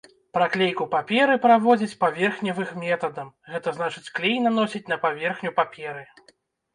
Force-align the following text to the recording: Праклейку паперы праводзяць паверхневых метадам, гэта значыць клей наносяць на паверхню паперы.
Праклейку 0.35 0.85
паперы 0.93 1.33
праводзяць 1.43 1.97
паверхневых 2.03 2.71
метадам, 2.83 3.27
гэта 3.57 3.73
значыць 3.77 4.11
клей 4.15 4.35
наносяць 4.47 4.83
на 4.95 4.99
паверхню 5.05 5.51
паперы. 5.61 6.03